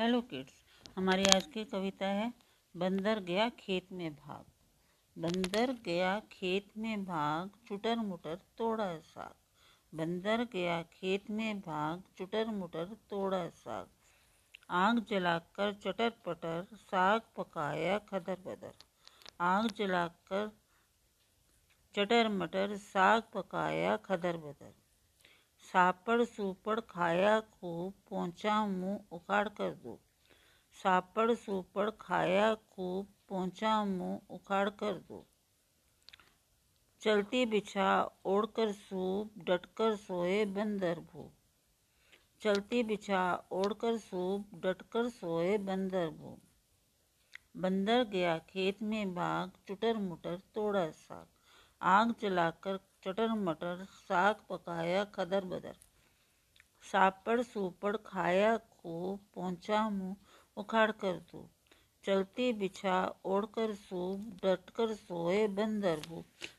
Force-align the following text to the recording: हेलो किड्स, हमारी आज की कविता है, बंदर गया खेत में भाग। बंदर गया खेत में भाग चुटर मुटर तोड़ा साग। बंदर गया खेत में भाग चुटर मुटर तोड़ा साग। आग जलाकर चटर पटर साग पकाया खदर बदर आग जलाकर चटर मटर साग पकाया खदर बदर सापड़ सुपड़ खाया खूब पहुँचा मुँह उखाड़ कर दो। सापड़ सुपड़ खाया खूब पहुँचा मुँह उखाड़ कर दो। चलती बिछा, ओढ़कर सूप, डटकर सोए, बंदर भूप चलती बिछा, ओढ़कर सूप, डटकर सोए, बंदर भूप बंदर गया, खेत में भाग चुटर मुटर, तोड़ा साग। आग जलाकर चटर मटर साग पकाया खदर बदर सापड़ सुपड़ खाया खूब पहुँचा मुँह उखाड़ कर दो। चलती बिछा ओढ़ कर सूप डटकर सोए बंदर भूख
हेलो 0.00 0.20
किड्स, 0.20 0.52
हमारी 0.96 1.24
आज 1.34 1.46
की 1.46 1.64
कविता 1.64 2.06
है, 2.06 2.32
बंदर 2.76 3.18
गया 3.20 3.48
खेत 3.48 3.88
में 3.92 4.14
भाग। 4.14 4.44
बंदर 5.16 5.72
गया 5.84 6.20
खेत 6.32 6.70
में 6.76 7.04
भाग 7.04 7.50
चुटर 7.68 7.96
मुटर 7.96 8.34
तोड़ा 8.58 8.98
साग। 8.98 9.98
बंदर 9.98 10.44
गया 10.44 10.82
खेत 10.82 11.30
में 11.30 11.60
भाग 11.60 12.02
चुटर 12.18 12.46
मुटर 12.46 12.84
तोड़ा 12.84 13.48
साग। 13.48 13.86
आग 14.70 15.04
जलाकर 15.10 15.74
चटर 15.74 16.10
पटर 16.10 16.66
साग 16.72 17.20
पकाया 17.36 17.98
खदर 17.98 18.36
बदर 18.46 18.72
आग 19.40 19.70
जलाकर 19.70 20.50
चटर 21.94 22.28
मटर 22.28 22.76
साग 22.76 23.22
पकाया 23.34 23.96
खदर 23.96 24.36
बदर 24.36 24.72
सापड़ 25.72 26.24
सुपड़ 26.24 26.80
खाया 26.80 27.40
खूब 27.40 27.92
पहुँचा 28.10 28.66
मुँह 28.66 29.00
उखाड़ 29.12 29.48
कर 29.48 29.74
दो। 29.74 29.98
सापड़ 30.82 31.34
सुपड़ 31.34 31.90
खाया 31.90 32.54
खूब 32.54 33.06
पहुँचा 33.28 33.84
मुँह 33.84 34.20
उखाड़ 34.30 34.68
कर 34.68 34.92
दो। 34.92 35.26
चलती 37.02 37.46
बिछा, 37.46 38.10
ओढ़कर 38.24 38.72
सूप, 38.72 39.38
डटकर 39.38 39.96
सोए, 39.96 40.44
बंदर 40.44 41.00
भूप 41.00 41.32
चलती 42.42 42.82
बिछा, 42.82 43.22
ओढ़कर 43.52 43.98
सूप, 43.98 44.54
डटकर 44.54 45.08
सोए, 45.08 45.58
बंदर 45.58 46.08
भूप 46.08 46.40
बंदर 47.56 48.04
गया, 48.04 48.38
खेत 48.38 48.82
में 48.82 49.14
भाग 49.14 49.52
चुटर 49.68 49.96
मुटर, 49.96 50.36
तोड़ा 50.54 50.90
साग। 50.90 51.26
आग 51.82 52.14
जलाकर 52.20 52.78
चटर 53.04 53.34
मटर 53.38 53.84
साग 53.90 54.42
पकाया 54.48 55.04
खदर 55.14 55.44
बदर 55.44 55.76
सापड़ 56.92 57.40
सुपड़ 57.42 57.96
खाया 58.06 58.56
खूब 58.56 59.20
पहुँचा 59.34 59.88
मुँह 59.90 60.16
उखाड़ 60.56 60.90
कर 60.90 61.18
दो। 61.30 61.48
चलती 62.04 62.52
बिछा 62.52 62.96
ओढ़ 63.24 63.46
कर 63.54 63.74
सूप 63.74 64.44
डटकर 64.44 64.94
सोए 64.94 65.46
बंदर 65.48 66.00
भूख 66.08 66.49